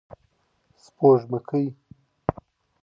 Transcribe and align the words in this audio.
سپوږکۍ 0.83 1.65